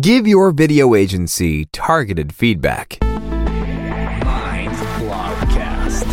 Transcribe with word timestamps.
Give 0.00 0.26
your 0.26 0.50
video 0.50 0.96
agency 0.96 1.66
targeted 1.66 2.34
feedback. 2.34 2.98
Mind 3.00 4.72
Blogcast. 4.98 6.04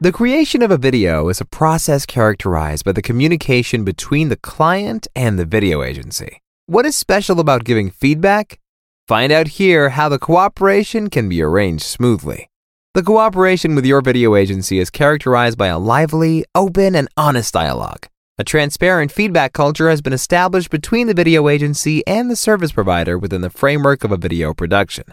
The 0.00 0.12
creation 0.12 0.62
of 0.62 0.70
a 0.70 0.78
video 0.78 1.28
is 1.28 1.42
a 1.42 1.44
process 1.44 2.06
characterized 2.06 2.86
by 2.86 2.92
the 2.92 3.02
communication 3.02 3.84
between 3.84 4.30
the 4.30 4.36
client 4.36 5.06
and 5.14 5.38
the 5.38 5.44
video 5.44 5.82
agency. 5.82 6.40
What 6.64 6.86
is 6.86 6.96
special 6.96 7.38
about 7.38 7.64
giving 7.64 7.90
feedback? 7.90 8.58
Find 9.08 9.30
out 9.30 9.48
here 9.48 9.90
how 9.90 10.08
the 10.08 10.18
cooperation 10.18 11.10
can 11.10 11.28
be 11.28 11.42
arranged 11.42 11.84
smoothly. 11.84 12.48
The 12.94 13.02
cooperation 13.02 13.74
with 13.74 13.84
your 13.84 14.00
video 14.00 14.36
agency 14.36 14.78
is 14.78 14.88
characterized 14.88 15.58
by 15.58 15.66
a 15.66 15.78
lively, 15.78 16.46
open, 16.54 16.96
and 16.96 17.08
honest 17.18 17.52
dialogue. 17.52 18.06
A 18.40 18.42
transparent 18.42 19.12
feedback 19.12 19.52
culture 19.52 19.90
has 19.90 20.00
been 20.00 20.14
established 20.14 20.70
between 20.70 21.08
the 21.08 21.12
video 21.12 21.46
agency 21.50 22.02
and 22.06 22.30
the 22.30 22.36
service 22.36 22.72
provider 22.72 23.18
within 23.18 23.42
the 23.42 23.50
framework 23.50 24.02
of 24.02 24.12
a 24.12 24.16
video 24.16 24.54
production. 24.54 25.04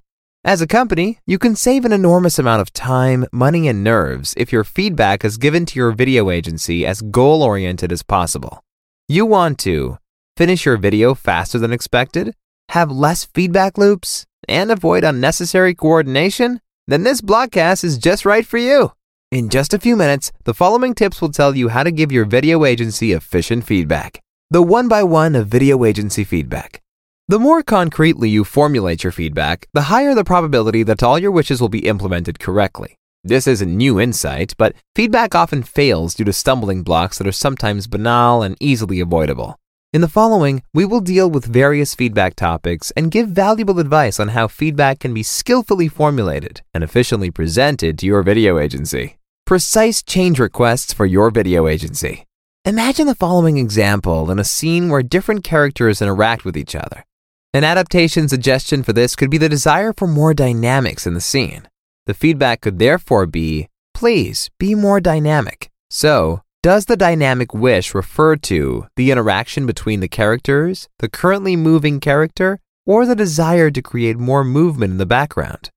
As 0.46 0.62
a 0.62 0.66
company, 0.66 1.20
you 1.26 1.38
can 1.38 1.54
save 1.58 1.84
an 1.84 1.92
enormous 1.92 2.40
amount 2.40 2.62
of 2.62 2.72
time, 2.72 3.26
money, 3.34 3.68
and 3.68 3.84
nerves 3.84 4.34
if 4.38 4.54
your 4.54 4.64
feedback 4.64 5.26
is 5.26 5.38
given 5.38 5.66
to 5.66 5.76
your 5.78 5.92
video 5.92 6.30
agency 6.30 6.86
as 6.86 7.02
goal 7.02 7.44
oriented 7.44 7.92
as 7.92 8.02
possible. 8.02 8.64
You 9.10 9.26
want 9.26 9.60
to 9.60 9.98
finish 10.38 10.66
your 10.66 10.78
video 10.78 11.14
faster 11.14 11.60
than 11.60 11.74
expected, 11.74 12.34
have 12.70 12.90
less 12.90 13.26
feedback 13.26 13.78
loops, 13.78 14.26
and 14.48 14.72
avoid 14.72 15.04
unnecessary 15.04 15.76
coordination? 15.76 16.62
Then 16.88 17.04
this 17.04 17.20
blogcast 17.20 17.84
is 17.84 17.98
just 17.98 18.24
right 18.24 18.46
for 18.46 18.58
you. 18.58 18.94
In 19.30 19.50
just 19.50 19.74
a 19.74 19.80
few 19.80 19.98
minutes, 19.98 20.32
the 20.46 20.54
following 20.54 20.96
tips 20.96 21.20
will 21.20 21.34
tell 21.34 21.54
you 21.54 21.68
how 21.68 21.84
to 21.84 21.92
give 21.92 22.14
your 22.14 22.24
video 22.24 22.64
agency 22.64 23.12
efficient 23.12 23.66
feedback. 23.66 24.22
The 24.52 24.62
one 24.62 24.88
by 24.88 25.04
one 25.04 25.36
of 25.36 25.50
video 25.50 25.84
agency 25.84 26.24
feedback. 26.24 26.82
The 27.28 27.38
more 27.38 27.62
concretely 27.62 28.30
you 28.30 28.46
formulate 28.46 29.04
your 29.04 29.12
feedback, 29.12 29.68
the 29.74 29.92
higher 29.92 30.16
the 30.16 30.24
probability 30.24 30.82
that 30.84 31.04
all 31.04 31.20
your 31.20 31.32
wishes 31.32 31.60
will 31.60 31.68
be 31.68 31.90
implemented 31.90 32.40
correctly. 32.40 32.96
This 33.22 33.48
isn't 33.48 33.76
new 33.76 34.00
insight, 34.00 34.54
but 34.58 34.76
feedback 34.96 35.36
often 35.36 35.62
fails 35.62 36.14
due 36.14 36.24
to 36.24 36.32
stumbling 36.32 36.84
blocks 36.84 37.18
that 37.18 37.28
are 37.28 37.34
sometimes 37.34 37.88
banal 37.88 38.42
and 38.42 38.56
easily 38.62 39.02
avoidable. 39.02 39.60
In 39.92 40.00
the 40.00 40.08
following, 40.08 40.64
we 40.74 40.86
will 40.86 41.02
deal 41.02 41.30
with 41.30 41.46
various 41.46 41.94
feedback 41.94 42.36
topics 42.36 42.92
and 42.96 43.12
give 43.12 43.28
valuable 43.28 43.80
advice 43.80 44.22
on 44.22 44.30
how 44.30 44.48
feedback 44.48 45.00
can 45.00 45.14
be 45.14 45.24
skillfully 45.24 45.90
formulated 45.90 46.62
and 46.74 46.82
efficiently 46.82 47.30
presented 47.30 48.00
to 48.00 48.06
your 48.06 48.24
video 48.24 48.58
agency. 48.58 49.17
Precise 49.48 50.04
change 50.04 50.40
requests 50.40 50.92
for 50.92 51.06
your 51.06 51.32
video 51.32 51.70
agency. 51.70 52.26
Imagine 52.66 53.08
the 53.08 53.16
following 53.16 53.58
example 53.58 54.30
in 54.30 54.40
a 54.40 54.44
scene 54.44 54.90
where 54.90 55.02
different 55.02 55.46
characters 55.46 56.02
interact 56.02 56.44
with 56.44 56.58
each 56.58 56.76
other. 56.76 57.06
An 57.54 57.64
adaptation 57.64 58.28
suggestion 58.28 58.84
for 58.84 58.92
this 58.92 59.16
could 59.16 59.30
be 59.30 59.38
the 59.38 59.48
desire 59.48 59.94
for 59.94 60.06
more 60.06 60.34
dynamics 60.34 61.08
in 61.08 61.14
the 61.14 61.22
scene. 61.22 61.66
The 62.08 62.14
feedback 62.14 62.60
could 62.60 62.78
therefore 62.78 63.26
be, 63.26 63.70
please 63.94 64.50
be 64.60 64.76
more 64.76 65.00
dynamic. 65.00 65.70
So, 65.90 66.42
does 66.62 66.88
the 66.88 66.98
dynamic 66.98 67.54
wish 67.54 67.96
refer 67.96 68.36
to 68.52 68.88
the 68.98 69.12
interaction 69.12 69.66
between 69.66 70.02
the 70.02 70.10
characters, 70.10 70.90
the 71.00 71.08
currently 71.08 71.56
moving 71.56 72.02
character, 72.02 72.60
or 72.86 73.06
the 73.06 73.16
desire 73.16 73.72
to 73.72 73.82
create 73.82 74.18
more 74.18 74.44
movement 74.44 74.92
in 74.92 74.98
the 74.98 75.06
background? 75.06 75.70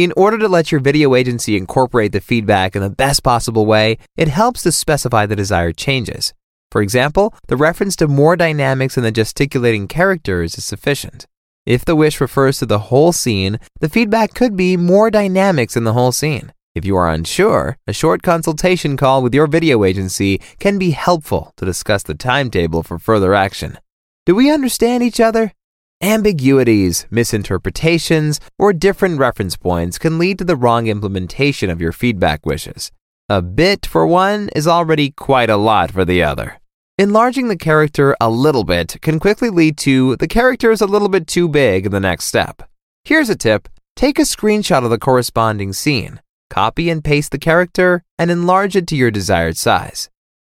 In 0.00 0.14
order 0.16 0.38
to 0.38 0.48
let 0.48 0.72
your 0.72 0.80
video 0.80 1.14
agency 1.14 1.58
incorporate 1.58 2.12
the 2.12 2.22
feedback 2.22 2.74
in 2.74 2.80
the 2.80 2.88
best 2.88 3.22
possible 3.22 3.66
way, 3.66 3.98
it 4.16 4.28
helps 4.28 4.62
to 4.62 4.72
specify 4.72 5.26
the 5.26 5.36
desired 5.36 5.76
changes. 5.76 6.32
For 6.72 6.80
example, 6.80 7.34
the 7.48 7.56
reference 7.58 7.96
to 7.96 8.08
more 8.08 8.34
dynamics 8.34 8.96
in 8.96 9.02
the 9.02 9.12
gesticulating 9.12 9.88
characters 9.88 10.56
is 10.56 10.64
sufficient. 10.64 11.26
If 11.66 11.84
the 11.84 11.94
wish 11.94 12.18
refers 12.18 12.60
to 12.60 12.64
the 12.64 12.88
whole 12.88 13.12
scene, 13.12 13.60
the 13.80 13.90
feedback 13.90 14.32
could 14.32 14.56
be 14.56 14.78
more 14.78 15.10
dynamics 15.10 15.76
in 15.76 15.84
the 15.84 15.92
whole 15.92 16.12
scene. 16.12 16.54
If 16.74 16.86
you 16.86 16.96
are 16.96 17.10
unsure, 17.10 17.76
a 17.86 17.92
short 17.92 18.22
consultation 18.22 18.96
call 18.96 19.22
with 19.22 19.34
your 19.34 19.48
video 19.48 19.84
agency 19.84 20.40
can 20.58 20.78
be 20.78 20.92
helpful 20.92 21.52
to 21.58 21.66
discuss 21.66 22.02
the 22.04 22.14
timetable 22.14 22.82
for 22.82 22.98
further 22.98 23.34
action. 23.34 23.76
Do 24.24 24.34
we 24.34 24.50
understand 24.50 25.02
each 25.02 25.20
other? 25.20 25.52
Ambiguities, 26.02 27.06
misinterpretations, 27.10 28.40
or 28.58 28.72
different 28.72 29.18
reference 29.18 29.54
points 29.56 29.98
can 29.98 30.18
lead 30.18 30.38
to 30.38 30.44
the 30.44 30.56
wrong 30.56 30.86
implementation 30.86 31.68
of 31.68 31.78
your 31.78 31.92
feedback 31.92 32.46
wishes. 32.46 32.90
A 33.28 33.42
bit 33.42 33.84
for 33.84 34.06
one 34.06 34.48
is 34.56 34.66
already 34.66 35.10
quite 35.10 35.50
a 35.50 35.58
lot 35.58 35.90
for 35.90 36.06
the 36.06 36.22
other. 36.22 36.58
Enlarging 36.96 37.48
the 37.48 37.56
character 37.56 38.16
a 38.18 38.30
little 38.30 38.64
bit 38.64 38.96
can 39.02 39.20
quickly 39.20 39.50
lead 39.50 39.76
to 39.78 40.16
the 40.16 40.26
character 40.26 40.70
is 40.70 40.80
a 40.80 40.86
little 40.86 41.10
bit 41.10 41.26
too 41.26 41.48
big 41.48 41.84
in 41.84 41.92
the 41.92 42.00
next 42.00 42.24
step. 42.24 42.62
Here's 43.04 43.28
a 43.28 43.36
tip 43.36 43.68
take 43.94 44.18
a 44.18 44.22
screenshot 44.22 44.82
of 44.84 44.90
the 44.90 44.98
corresponding 44.98 45.74
scene, 45.74 46.22
copy 46.48 46.88
and 46.88 47.04
paste 47.04 47.30
the 47.30 47.38
character, 47.38 48.02
and 48.18 48.30
enlarge 48.30 48.74
it 48.74 48.86
to 48.86 48.96
your 48.96 49.10
desired 49.10 49.58
size. 49.58 50.08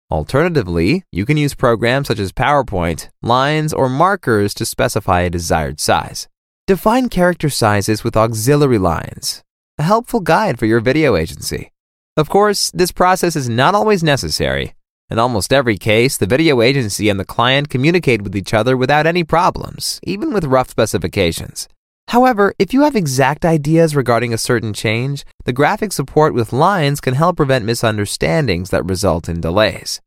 Alternatively, 0.09 1.03
you 1.11 1.25
can 1.25 1.35
use 1.35 1.53
programs 1.53 2.07
such 2.07 2.19
as 2.19 2.31
PowerPoint, 2.31 3.09
lines, 3.21 3.73
or 3.73 3.89
markers 3.89 4.53
to 4.53 4.65
specify 4.65 5.21
a 5.21 5.29
desired 5.29 5.81
size. 5.81 6.29
Define 6.65 7.09
character 7.09 7.49
sizes 7.49 8.05
with 8.05 8.15
auxiliary 8.15 8.77
lines, 8.77 9.43
a 9.77 9.83
helpful 9.83 10.21
guide 10.21 10.57
for 10.57 10.65
your 10.65 10.79
video 10.79 11.17
agency. 11.17 11.71
Of 12.15 12.29
course, 12.29 12.71
this 12.71 12.93
process 12.93 13.35
is 13.35 13.49
not 13.49 13.75
always 13.75 14.01
necessary. 14.01 14.75
In 15.09 15.19
almost 15.19 15.51
every 15.51 15.77
case, 15.77 16.15
the 16.15 16.25
video 16.25 16.61
agency 16.61 17.09
and 17.09 17.19
the 17.19 17.25
client 17.25 17.69
communicate 17.69 18.21
with 18.21 18.35
each 18.35 18.53
other 18.53 18.77
without 18.77 19.07
any 19.07 19.25
problems, 19.25 19.99
even 20.03 20.31
with 20.31 20.45
rough 20.45 20.69
specifications. 20.69 21.67
However, 22.09 22.53
if 22.57 22.73
you 22.73 22.81
have 22.81 22.95
exact 22.95 23.43
ideas 23.43 23.95
regarding 23.95 24.33
a 24.33 24.37
certain 24.37 24.73
change, 24.73 25.25
the 25.43 25.53
graphic 25.53 25.91
support 25.91 26.33
with 26.33 26.53
lines 26.53 27.01
can 27.01 27.15
help 27.15 27.37
prevent 27.37 27.65
misunderstandings 27.65 28.69
that 28.69 28.85
result 28.85 29.27
in 29.27 29.41
delays. 29.41 30.01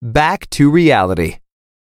Back 0.00 0.48
to 0.50 0.70
reality. 0.70 1.38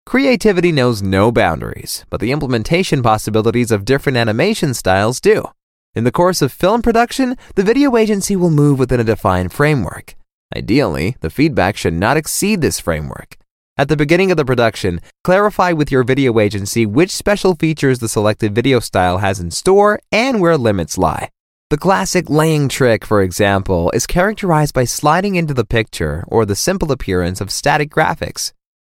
Creativity 0.06 0.72
knows 0.72 1.04
no 1.04 1.32
boundaries, 1.32 2.04
but 2.10 2.20
the 2.20 2.32
implementation 2.32 3.04
possibilities 3.04 3.70
of 3.70 3.86
different 3.86 4.18
animation 4.18 4.74
styles 4.74 5.22
do. 5.22 5.46
In 5.94 6.04
the 6.04 6.12
course 6.12 6.42
of 6.42 6.52
film 6.52 6.82
production, 6.82 7.38
the 7.54 7.64
video 7.64 7.96
agency 7.96 8.36
will 8.36 8.50
move 8.50 8.80
within 8.80 9.00
a 9.00 9.04
defined 9.04 9.54
framework. 9.54 10.16
Ideally, 10.56 11.16
the 11.22 11.30
feedback 11.30 11.78
should 11.78 11.94
not 11.94 12.18
exceed 12.18 12.62
this 12.62 12.80
framework. 12.80 13.38
At 13.80 13.88
the 13.88 13.96
beginning 13.96 14.30
of 14.30 14.36
the 14.36 14.44
production, 14.44 15.00
clarify 15.24 15.72
with 15.72 15.90
your 15.90 16.04
video 16.04 16.38
agency 16.38 16.86
which 16.86 17.12
special 17.12 17.56
features 17.56 18.00
the 18.00 18.10
selected 18.10 18.54
video 18.54 18.82
style 18.82 19.20
has 19.20 19.40
in 19.40 19.52
store 19.52 20.02
and 20.12 20.42
where 20.42 20.58
limits 20.58 20.98
lie. 20.98 21.30
The 21.70 21.78
classic 21.78 22.30
laying 22.30 22.68
trick, 22.68 23.06
for 23.06 23.22
example, 23.22 23.90
is 23.92 24.06
characterized 24.06 24.74
by 24.74 24.84
sliding 24.84 25.36
into 25.36 25.54
the 25.54 25.64
picture 25.64 26.26
or 26.28 26.46
the 26.46 26.58
simple 26.58 26.92
appearance 26.92 27.40
of 27.40 27.52
static 27.52 27.90
graphics. 27.90 28.52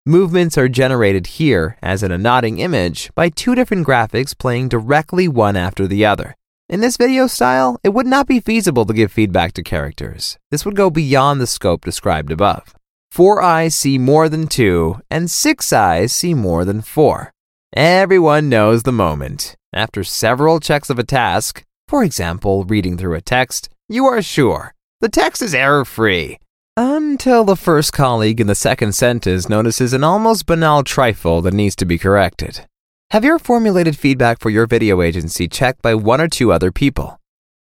Movements 0.07 0.57
are 0.57 0.67
generated 0.67 1.27
here, 1.27 1.77
as 1.83 2.03
in 2.03 2.11
a 2.11 2.17
nodding 2.17 2.59
image, 2.59 3.11
by 3.15 3.29
two 3.29 3.55
different 3.55 3.87
graphics 3.87 4.33
playing 4.33 4.71
directly 4.71 5.29
one 5.29 5.57
after 5.57 5.87
the 5.87 6.07
other. 6.07 6.35
In 6.71 6.81
this 6.81 6.97
video 6.97 7.27
style, 7.27 7.79
it 7.85 7.91
would 7.91 8.07
not 8.07 8.27
be 8.27 8.41
feasible 8.41 8.87
to 8.87 8.95
give 8.95 9.13
feedback 9.13 9.53
to 9.53 9.63
characters. 9.63 10.39
This 10.51 10.65
would 10.65 10.75
go 10.75 10.89
beyond 10.89 11.39
the 11.39 11.47
scope 11.47 11.85
described 11.85 12.33
above. 12.33 12.75
Four 13.11 13.43
eyes 13.43 13.75
see 13.75 13.99
more 13.99 14.29
than 14.29 14.47
two, 14.47 15.01
and 15.11 15.31
six 15.31 15.73
eyes 15.73 16.13
see 16.13 16.33
more 16.33 16.65
than 16.65 16.81
four. 16.81 17.33
Everyone 17.75 18.49
knows 18.49 18.85
the 18.85 18.93
moment. 18.93 19.57
After 19.73 20.05
several 20.05 20.61
checks 20.61 20.91
of 20.91 20.99
a 20.99 21.05
task, 21.05 21.65
for 21.89 22.05
example, 22.05 22.65
reading 22.65 22.97
through 22.97 23.15
a 23.15 23.21
text, 23.21 23.69
you 23.89 24.07
are 24.07 24.23
sure 24.23 24.75
the 25.01 25.09
text 25.09 25.43
is 25.43 25.55
error 25.55 25.85
free. 25.85 26.39
Until 26.77 27.43
the 27.43 27.57
first 27.57 27.93
colleague 27.93 28.41
in 28.41 28.47
the 28.47 28.55
second 28.55 28.93
sentence 28.93 29.49
notices 29.49 29.93
an 29.93 30.05
almost 30.05 30.47
banal 30.47 30.85
trifle 30.85 31.41
that 31.43 31.55
needs 31.55 31.75
to 31.77 31.85
be 31.85 31.99
corrected. 31.99 32.67
Have 33.11 33.25
your 33.25 33.39
formulated 33.41 33.99
feedback 33.99 34.39
for 34.39 34.51
your 34.51 34.67
video 34.67 35.03
agency 35.03 35.49
checked 35.49 35.83
by 35.83 35.95
one 35.95 36.21
or 36.21 36.29
two 36.29 36.53
other 36.53 36.71
people? 36.71 37.19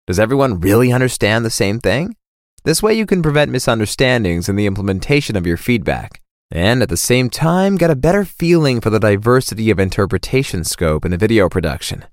Does 0.07 0.19
everyone 0.19 0.59
really 0.59 0.91
understand 0.91 1.45
the 1.45 1.51
same 1.51 1.79
thing? 1.79 2.15
This 2.65 2.81
way, 2.81 2.95
you 2.95 3.05
can 3.05 3.21
prevent 3.21 3.51
misunderstandings 3.51 4.49
in 4.49 4.55
the 4.55 4.65
implementation 4.65 5.35
of 5.35 5.45
your 5.45 5.55
feedback, 5.55 6.19
and 6.49 6.81
at 6.81 6.89
the 6.89 6.97
same 6.97 7.29
time, 7.29 7.75
get 7.75 7.91
a 7.91 7.95
better 7.95 8.25
feeling 8.25 8.81
for 8.81 8.89
the 8.89 8.99
diversity 8.99 9.69
of 9.69 9.79
interpretation 9.79 10.63
scope 10.63 11.05
in 11.05 11.13
a 11.13 11.17
video 11.17 11.47
production. 11.47 12.05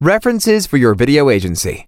References 0.00 0.66
for 0.66 0.76
your 0.76 0.96
video 0.96 1.30
agency. 1.30 1.86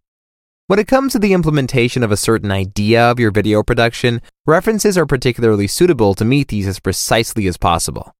When 0.68 0.78
it 0.78 0.86
comes 0.86 1.12
to 1.14 1.18
the 1.18 1.32
implementation 1.32 2.04
of 2.04 2.12
a 2.12 2.16
certain 2.16 2.52
idea 2.52 3.02
of 3.02 3.18
your 3.18 3.32
video 3.32 3.64
production, 3.64 4.22
references 4.46 4.96
are 4.96 5.06
particularly 5.06 5.66
suitable 5.66 6.14
to 6.14 6.24
meet 6.24 6.46
these 6.46 6.68
as 6.68 6.78
precisely 6.78 7.48
as 7.48 7.56
possible. 7.56 8.12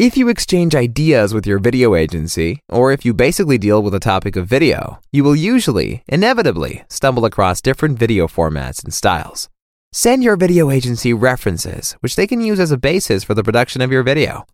If 0.00 0.16
you 0.16 0.30
exchange 0.30 0.74
ideas 0.74 1.34
with 1.34 1.46
your 1.46 1.58
video 1.58 1.94
agency, 1.94 2.60
or 2.70 2.90
if 2.90 3.04
you 3.04 3.12
basically 3.12 3.58
deal 3.58 3.82
with 3.82 3.94
a 3.94 4.00
topic 4.00 4.34
of 4.34 4.46
video, 4.46 4.98
you 5.12 5.22
will 5.22 5.36
usually, 5.36 6.04
inevitably, 6.08 6.84
stumble 6.88 7.26
across 7.26 7.60
different 7.60 7.98
video 7.98 8.26
formats 8.26 8.82
and 8.82 8.94
styles. 8.94 9.50
Send 9.92 10.24
your 10.24 10.36
video 10.36 10.70
agency 10.70 11.12
references, 11.12 11.98
which 12.00 12.16
they 12.16 12.26
can 12.26 12.40
use 12.40 12.58
as 12.58 12.70
a 12.70 12.78
basis 12.78 13.24
for 13.24 13.34
the 13.34 13.42
production 13.42 13.82
of 13.82 13.92
your 13.92 14.02
video. 14.02 14.46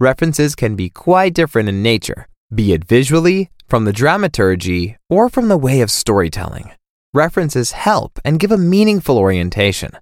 References 0.00 0.56
can 0.56 0.74
be 0.74 0.90
quite 0.90 1.32
different 1.32 1.68
in 1.68 1.80
nature, 1.80 2.26
be 2.52 2.72
it 2.72 2.84
visually, 2.84 3.50
from 3.68 3.84
the 3.84 3.92
dramaturgy, 3.92 4.96
or 5.08 5.28
from 5.28 5.46
the 5.46 5.56
way 5.56 5.80
of 5.80 5.92
storytelling. 5.92 6.72
References 7.14 7.70
help 7.70 8.18
and 8.24 8.40
give 8.40 8.50
a 8.50 8.58
meaningful 8.58 9.16
orientation. 9.16 9.92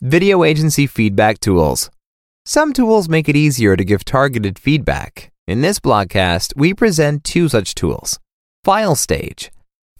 Video 0.00 0.44
agency 0.44 0.86
feedback 0.86 1.40
tools. 1.40 1.90
Some 2.48 2.72
tools 2.72 3.08
make 3.08 3.28
it 3.28 3.34
easier 3.34 3.76
to 3.76 3.84
give 3.84 4.04
targeted 4.04 4.56
feedback. 4.56 5.32
In 5.48 5.62
this 5.62 5.80
blogcast, 5.80 6.52
we 6.54 6.74
present 6.74 7.24
two 7.24 7.48
such 7.48 7.74
tools. 7.74 8.20
FileStage. 8.64 9.50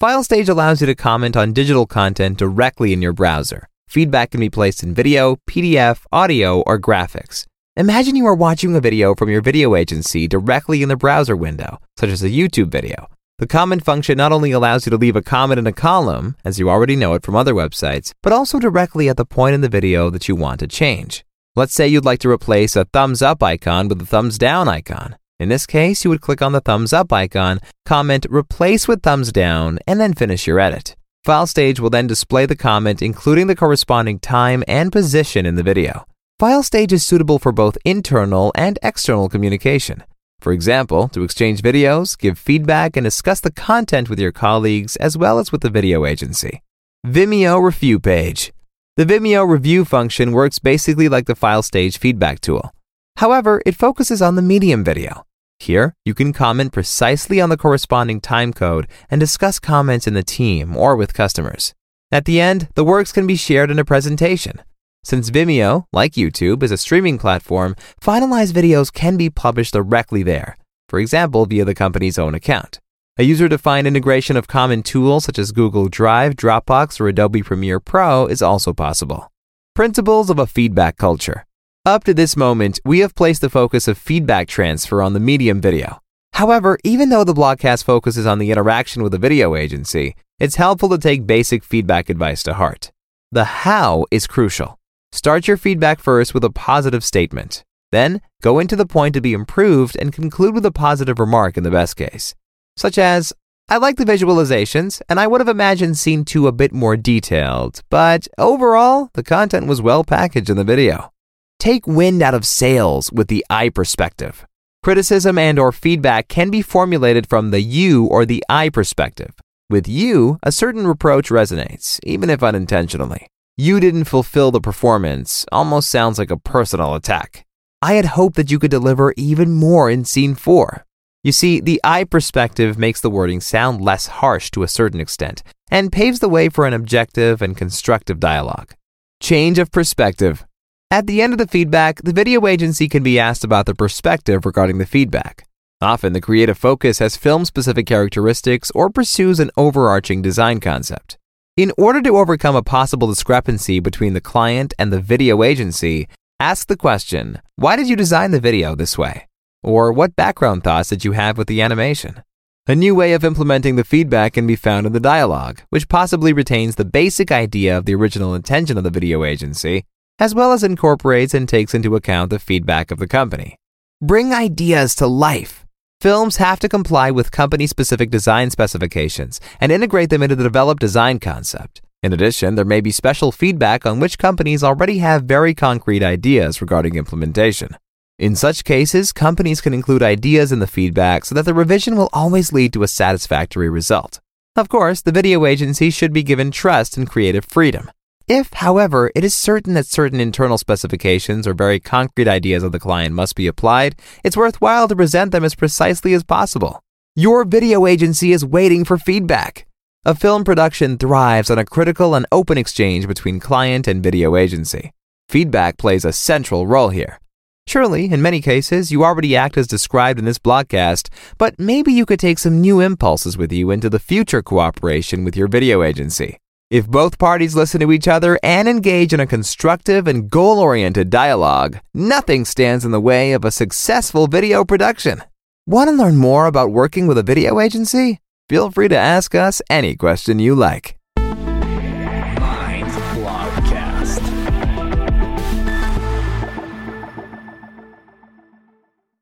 FileStage 0.00 0.48
allows 0.48 0.80
you 0.80 0.86
to 0.86 0.94
comment 0.94 1.36
on 1.36 1.52
digital 1.52 1.86
content 1.86 2.38
directly 2.38 2.92
in 2.92 3.02
your 3.02 3.12
browser. 3.12 3.66
Feedback 3.88 4.30
can 4.30 4.38
be 4.38 4.48
placed 4.48 4.84
in 4.84 4.94
video, 4.94 5.38
PDF, 5.50 6.02
audio, 6.12 6.60
or 6.60 6.78
graphics. 6.78 7.46
Imagine 7.76 8.14
you 8.14 8.26
are 8.26 8.34
watching 8.36 8.76
a 8.76 8.80
video 8.80 9.16
from 9.16 9.28
your 9.28 9.42
video 9.42 9.74
agency 9.74 10.28
directly 10.28 10.84
in 10.84 10.88
the 10.88 10.94
browser 10.94 11.34
window, 11.34 11.80
such 11.98 12.10
as 12.10 12.22
a 12.22 12.30
YouTube 12.30 12.68
video. 12.68 13.08
The 13.40 13.48
comment 13.48 13.84
function 13.84 14.18
not 14.18 14.30
only 14.30 14.52
allows 14.52 14.86
you 14.86 14.90
to 14.90 14.96
leave 14.96 15.16
a 15.16 15.20
comment 15.20 15.58
in 15.58 15.66
a 15.66 15.72
column, 15.72 16.36
as 16.44 16.60
you 16.60 16.70
already 16.70 16.94
know 16.94 17.14
it 17.14 17.24
from 17.24 17.34
other 17.34 17.54
websites, 17.54 18.12
but 18.22 18.32
also 18.32 18.60
directly 18.60 19.08
at 19.08 19.16
the 19.16 19.26
point 19.26 19.56
in 19.56 19.62
the 19.62 19.68
video 19.68 20.10
that 20.10 20.28
you 20.28 20.36
want 20.36 20.60
to 20.60 20.68
change. 20.68 21.25
Let's 21.58 21.72
say 21.72 21.88
you'd 21.88 22.04
like 22.04 22.18
to 22.18 22.28
replace 22.28 22.76
a 22.76 22.84
thumbs 22.84 23.22
up 23.22 23.42
icon 23.42 23.88
with 23.88 24.02
a 24.02 24.04
thumbs 24.04 24.36
down 24.36 24.68
icon. 24.68 25.16
In 25.40 25.48
this 25.48 25.64
case, 25.64 26.04
you 26.04 26.10
would 26.10 26.20
click 26.20 26.42
on 26.42 26.52
the 26.52 26.60
thumbs 26.60 26.92
up 26.92 27.10
icon, 27.10 27.60
comment 27.86 28.26
replace 28.28 28.86
with 28.86 29.02
thumbs 29.02 29.32
down, 29.32 29.78
and 29.86 29.98
then 29.98 30.12
finish 30.12 30.46
your 30.46 30.60
edit. 30.60 30.96
FileStage 31.26 31.80
will 31.80 31.88
then 31.88 32.06
display 32.06 32.44
the 32.44 32.56
comment 32.56 33.00
including 33.00 33.46
the 33.46 33.56
corresponding 33.56 34.18
time 34.18 34.64
and 34.68 34.92
position 34.92 35.46
in 35.46 35.54
the 35.54 35.62
video. 35.62 36.04
FileStage 36.38 36.92
is 36.92 37.06
suitable 37.06 37.38
for 37.38 37.52
both 37.52 37.78
internal 37.86 38.52
and 38.54 38.78
external 38.82 39.30
communication. 39.30 40.04
For 40.40 40.52
example, 40.52 41.08
to 41.08 41.22
exchange 41.22 41.62
videos, 41.62 42.18
give 42.18 42.38
feedback, 42.38 42.98
and 42.98 43.04
discuss 43.04 43.40
the 43.40 43.50
content 43.50 44.10
with 44.10 44.20
your 44.20 44.30
colleagues 44.30 44.96
as 44.96 45.16
well 45.16 45.38
as 45.38 45.52
with 45.52 45.62
the 45.62 45.70
video 45.70 46.04
agency. 46.04 46.60
Vimeo 47.06 47.62
Review 47.62 47.98
Page. 47.98 48.52
The 48.96 49.04
Vimeo 49.04 49.46
review 49.46 49.84
function 49.84 50.32
works 50.32 50.58
basically 50.58 51.06
like 51.06 51.26
the 51.26 51.36
FileStage 51.36 51.98
feedback 51.98 52.40
tool. 52.40 52.72
However, 53.18 53.60
it 53.66 53.74
focuses 53.74 54.22
on 54.22 54.36
the 54.36 54.42
medium 54.42 54.82
video. 54.82 55.26
Here, 55.60 55.94
you 56.06 56.14
can 56.14 56.32
comment 56.32 56.72
precisely 56.72 57.38
on 57.38 57.50
the 57.50 57.58
corresponding 57.58 58.22
time 58.22 58.54
code 58.54 58.86
and 59.10 59.20
discuss 59.20 59.58
comments 59.58 60.06
in 60.06 60.14
the 60.14 60.22
team 60.22 60.74
or 60.74 60.96
with 60.96 61.12
customers. 61.12 61.74
At 62.10 62.24
the 62.24 62.40
end, 62.40 62.68
the 62.74 62.84
works 62.84 63.12
can 63.12 63.26
be 63.26 63.36
shared 63.36 63.70
in 63.70 63.78
a 63.78 63.84
presentation. 63.84 64.62
Since 65.04 65.28
Vimeo, 65.28 65.84
like 65.92 66.12
YouTube, 66.12 66.62
is 66.62 66.70
a 66.70 66.78
streaming 66.78 67.18
platform, 67.18 67.76
finalized 68.00 68.54
videos 68.54 68.90
can 68.90 69.18
be 69.18 69.28
published 69.28 69.74
directly 69.74 70.22
there, 70.22 70.56
for 70.88 70.98
example, 70.98 71.44
via 71.44 71.66
the 71.66 71.74
company's 71.74 72.18
own 72.18 72.34
account. 72.34 72.80
A 73.18 73.22
user 73.22 73.48
defined 73.48 73.86
integration 73.86 74.36
of 74.36 74.46
common 74.46 74.82
tools 74.82 75.24
such 75.24 75.38
as 75.38 75.50
Google 75.50 75.88
Drive, 75.88 76.34
Dropbox, 76.36 77.00
or 77.00 77.08
Adobe 77.08 77.42
Premiere 77.42 77.80
Pro 77.80 78.26
is 78.26 78.42
also 78.42 78.74
possible. 78.74 79.32
Principles 79.74 80.28
of 80.28 80.38
a 80.38 80.46
feedback 80.46 80.98
culture. 80.98 81.46
Up 81.86 82.04
to 82.04 82.12
this 82.12 82.36
moment, 82.36 82.78
we 82.84 82.98
have 82.98 83.14
placed 83.14 83.40
the 83.40 83.48
focus 83.48 83.88
of 83.88 83.96
feedback 83.96 84.48
transfer 84.48 85.00
on 85.00 85.14
the 85.14 85.20
medium 85.20 85.62
video. 85.62 85.98
However, 86.34 86.78
even 86.84 87.08
though 87.08 87.24
the 87.24 87.32
blogcast 87.32 87.84
focuses 87.84 88.26
on 88.26 88.38
the 88.38 88.50
interaction 88.50 89.02
with 89.02 89.14
a 89.14 89.18
video 89.18 89.54
agency, 89.54 90.14
it's 90.38 90.56
helpful 90.56 90.90
to 90.90 90.98
take 90.98 91.26
basic 91.26 91.64
feedback 91.64 92.10
advice 92.10 92.42
to 92.42 92.52
heart. 92.52 92.92
The 93.32 93.44
how 93.44 94.04
is 94.10 94.26
crucial. 94.26 94.78
Start 95.10 95.48
your 95.48 95.56
feedback 95.56 96.00
first 96.00 96.34
with 96.34 96.44
a 96.44 96.50
positive 96.50 97.02
statement. 97.02 97.64
Then, 97.92 98.20
go 98.42 98.58
into 98.58 98.76
the 98.76 98.84
point 98.84 99.14
to 99.14 99.22
be 99.22 99.32
improved 99.32 99.96
and 99.98 100.12
conclude 100.12 100.54
with 100.54 100.66
a 100.66 100.70
positive 100.70 101.18
remark 101.18 101.56
in 101.56 101.64
the 101.64 101.70
best 101.70 101.96
case, 101.96 102.34
such 102.76 102.98
as, 102.98 103.32
I 103.68 103.78
like 103.78 103.96
the 103.96 104.04
visualizations, 104.04 105.02
and 105.08 105.18
I 105.18 105.26
would 105.26 105.40
have 105.40 105.48
imagined 105.48 105.98
scene 105.98 106.24
2 106.24 106.46
a 106.46 106.52
bit 106.52 106.72
more 106.72 106.96
detailed, 106.96 107.82
but 107.90 108.28
overall, 108.38 109.10
the 109.14 109.24
content 109.24 109.66
was 109.66 109.82
well 109.82 110.04
packaged 110.04 110.50
in 110.50 110.56
the 110.56 110.64
video. 110.64 111.12
Take 111.58 111.86
wind 111.86 112.22
out 112.22 112.34
of 112.34 112.46
sails 112.46 113.10
with 113.10 113.28
the 113.28 113.44
I 113.50 113.70
perspective. 113.70 114.46
Criticism 114.84 115.36
and 115.36 115.58
or 115.58 115.72
feedback 115.72 116.28
can 116.28 116.48
be 116.48 116.62
formulated 116.62 117.28
from 117.28 117.50
the 117.50 117.60
you 117.60 118.04
or 118.04 118.24
the 118.24 118.44
I 118.48 118.68
perspective. 118.68 119.34
With 119.68 119.88
you, 119.88 120.38
a 120.44 120.52
certain 120.52 120.86
reproach 120.86 121.28
resonates, 121.30 121.98
even 122.04 122.30
if 122.30 122.40
unintentionally. 122.40 123.26
You 123.56 123.80
didn't 123.80 124.04
fulfill 124.04 124.52
the 124.52 124.60
performance 124.60 125.44
almost 125.50 125.90
sounds 125.90 126.20
like 126.20 126.30
a 126.30 126.36
personal 126.36 126.94
attack. 126.94 127.46
I 127.82 127.94
had 127.94 128.04
hoped 128.04 128.36
that 128.36 128.50
you 128.50 128.60
could 128.60 128.70
deliver 128.70 129.12
even 129.16 129.50
more 129.50 129.90
in 129.90 130.04
scene 130.04 130.36
4. 130.36 130.84
You 131.26 131.32
see, 131.32 131.58
the 131.58 131.80
I 131.82 132.04
perspective 132.04 132.78
makes 132.78 133.00
the 133.00 133.10
wording 133.10 133.40
sound 133.40 133.80
less 133.80 134.06
harsh 134.06 134.48
to 134.52 134.62
a 134.62 134.68
certain 134.68 135.00
extent 135.00 135.42
and 135.72 135.90
paves 135.90 136.20
the 136.20 136.28
way 136.28 136.48
for 136.48 136.68
an 136.68 136.72
objective 136.72 137.42
and 137.42 137.56
constructive 137.56 138.20
dialogue. 138.20 138.74
Change 139.20 139.58
of 139.58 139.72
perspective. 139.72 140.46
At 140.88 141.08
the 141.08 141.20
end 141.20 141.32
of 141.32 141.38
the 141.38 141.48
feedback, 141.48 142.00
the 142.00 142.12
video 142.12 142.46
agency 142.46 142.88
can 142.88 143.02
be 143.02 143.18
asked 143.18 143.42
about 143.42 143.66
the 143.66 143.74
perspective 143.74 144.46
regarding 144.46 144.78
the 144.78 144.86
feedback. 144.86 145.44
Often, 145.80 146.12
the 146.12 146.20
creative 146.20 146.58
focus 146.58 147.00
has 147.00 147.16
film 147.16 147.44
specific 147.44 147.86
characteristics 147.86 148.70
or 148.72 148.88
pursues 148.88 149.40
an 149.40 149.50
overarching 149.56 150.22
design 150.22 150.60
concept. 150.60 151.18
In 151.56 151.72
order 151.76 152.00
to 152.02 152.18
overcome 152.18 152.54
a 152.54 152.62
possible 152.62 153.08
discrepancy 153.08 153.80
between 153.80 154.14
the 154.14 154.20
client 154.20 154.74
and 154.78 154.92
the 154.92 155.00
video 155.00 155.42
agency, 155.42 156.06
ask 156.38 156.68
the 156.68 156.76
question 156.76 157.42
Why 157.56 157.74
did 157.74 157.88
you 157.88 157.96
design 157.96 158.30
the 158.30 158.38
video 158.38 158.76
this 158.76 158.96
way? 158.96 159.26
Or 159.66 159.92
what 159.92 160.16
background 160.16 160.64
thoughts 160.64 160.88
did 160.88 161.04
you 161.04 161.12
have 161.12 161.36
with 161.36 161.48
the 161.48 161.60
animation? 161.60 162.22
A 162.68 162.74
new 162.74 162.94
way 162.94 163.12
of 163.12 163.24
implementing 163.24 163.76
the 163.76 163.84
feedback 163.84 164.34
can 164.34 164.46
be 164.46 164.56
found 164.56 164.86
in 164.86 164.92
the 164.92 165.00
dialogue, 165.00 165.60
which 165.70 165.88
possibly 165.88 166.32
retains 166.32 166.76
the 166.76 166.84
basic 166.84 167.30
idea 167.30 167.76
of 167.76 167.84
the 167.84 167.94
original 167.94 168.34
intention 168.34 168.78
of 168.78 168.84
the 168.84 168.90
video 168.90 169.24
agency 169.24 169.84
as 170.18 170.34
well 170.34 170.52
as 170.52 170.62
incorporates 170.62 171.34
and 171.34 171.48
takes 171.48 171.74
into 171.74 171.94
account 171.94 172.30
the 172.30 172.38
feedback 172.38 172.90
of 172.90 172.98
the 172.98 173.06
company. 173.06 173.56
Bring 174.00 174.32
ideas 174.32 174.94
to 174.96 175.06
life. 175.06 175.66
Films 176.00 176.36
have 176.36 176.60
to 176.60 176.68
comply 176.68 177.10
with 177.10 177.30
company 177.30 177.66
specific 177.66 178.10
design 178.10 178.50
specifications 178.50 179.40
and 179.60 179.72
integrate 179.72 180.10
them 180.10 180.22
into 180.22 180.36
the 180.36 180.44
developed 180.44 180.80
design 180.80 181.18
concept. 181.18 181.82
In 182.02 182.12
addition, 182.12 182.54
there 182.54 182.64
may 182.64 182.80
be 182.80 182.90
special 182.90 183.32
feedback 183.32 183.84
on 183.84 184.00
which 184.00 184.18
companies 184.18 184.62
already 184.62 184.98
have 184.98 185.24
very 185.24 185.54
concrete 185.54 186.02
ideas 186.02 186.60
regarding 186.60 186.94
implementation. 186.94 187.76
In 188.18 188.34
such 188.34 188.64
cases, 188.64 189.12
companies 189.12 189.60
can 189.60 189.74
include 189.74 190.02
ideas 190.02 190.50
in 190.50 190.58
the 190.58 190.66
feedback 190.66 191.26
so 191.26 191.34
that 191.34 191.44
the 191.44 191.52
revision 191.52 191.96
will 191.96 192.08
always 192.14 192.50
lead 192.50 192.72
to 192.72 192.82
a 192.82 192.88
satisfactory 192.88 193.68
result. 193.68 194.20
Of 194.56 194.70
course, 194.70 195.02
the 195.02 195.12
video 195.12 195.44
agency 195.44 195.90
should 195.90 196.14
be 196.14 196.22
given 196.22 196.50
trust 196.50 196.96
and 196.96 197.06
creative 197.06 197.44
freedom. 197.44 197.90
If, 198.26 198.54
however, 198.54 199.12
it 199.14 199.22
is 199.22 199.34
certain 199.34 199.74
that 199.74 199.84
certain 199.84 200.18
internal 200.18 200.56
specifications 200.56 201.46
or 201.46 201.52
very 201.52 201.78
concrete 201.78 202.26
ideas 202.26 202.62
of 202.62 202.72
the 202.72 202.80
client 202.80 203.14
must 203.14 203.36
be 203.36 203.46
applied, 203.46 203.96
it's 204.24 204.36
worthwhile 204.36 204.88
to 204.88 204.96
present 204.96 205.30
them 205.30 205.44
as 205.44 205.54
precisely 205.54 206.14
as 206.14 206.24
possible. 206.24 206.80
Your 207.14 207.44
video 207.44 207.86
agency 207.86 208.32
is 208.32 208.46
waiting 208.46 208.86
for 208.86 208.96
feedback. 208.96 209.66
A 210.06 210.14
film 210.14 210.42
production 210.42 210.96
thrives 210.96 211.50
on 211.50 211.58
a 211.58 211.66
critical 211.66 212.14
and 212.14 212.24
open 212.32 212.56
exchange 212.56 213.06
between 213.06 213.40
client 213.40 213.86
and 213.86 214.02
video 214.02 214.36
agency. 214.36 214.92
Feedback 215.28 215.76
plays 215.76 216.06
a 216.06 216.12
central 216.12 216.66
role 216.66 216.88
here. 216.88 217.18
Surely, 217.68 218.04
in 218.04 218.22
many 218.22 218.40
cases, 218.40 218.92
you 218.92 219.04
already 219.04 219.36
act 219.36 219.56
as 219.58 219.66
described 219.66 220.18
in 220.20 220.24
this 220.24 220.38
blogcast, 220.38 221.08
but 221.36 221.58
maybe 221.58 221.92
you 221.92 222.06
could 222.06 222.20
take 222.20 222.38
some 222.38 222.60
new 222.60 222.80
impulses 222.80 223.36
with 223.36 223.52
you 223.52 223.72
into 223.72 223.90
the 223.90 223.98
future 223.98 224.40
cooperation 224.40 225.24
with 225.24 225.36
your 225.36 225.48
video 225.48 225.82
agency. 225.82 226.38
If 226.70 226.86
both 226.86 227.18
parties 227.18 227.56
listen 227.56 227.80
to 227.80 227.92
each 227.92 228.08
other 228.08 228.38
and 228.42 228.68
engage 228.68 229.12
in 229.12 229.20
a 229.20 229.26
constructive 229.26 230.06
and 230.06 230.30
goal 230.30 230.58
oriented 230.58 231.10
dialogue, 231.10 231.78
nothing 231.92 232.44
stands 232.44 232.84
in 232.84 232.92
the 232.92 233.00
way 233.00 233.32
of 233.32 233.44
a 233.44 233.50
successful 233.50 234.26
video 234.26 234.64
production. 234.64 235.22
Want 235.66 235.88
to 235.88 235.96
learn 235.96 236.16
more 236.16 236.46
about 236.46 236.70
working 236.70 237.06
with 237.06 237.18
a 237.18 237.22
video 237.24 237.58
agency? 237.58 238.20
Feel 238.48 238.70
free 238.70 238.88
to 238.88 238.96
ask 238.96 239.34
us 239.34 239.60
any 239.68 239.96
question 239.96 240.38
you 240.38 240.54
like. 240.54 240.96